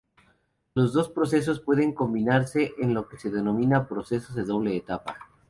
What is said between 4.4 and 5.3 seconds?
doble etapa.